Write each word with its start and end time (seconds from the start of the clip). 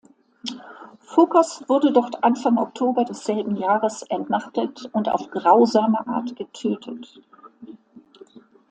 Phokas 1.05 1.63
wurde 1.67 1.93
dort 1.93 2.23
Anfang 2.23 2.57
Oktober 2.57 3.05
desselben 3.05 3.55
Jahres 3.55 4.01
entmachtet 4.01 4.89
und 4.93 5.07
auf 5.09 5.29
grausame 5.29 6.07
Art 6.07 6.35
getötet. 6.35 7.21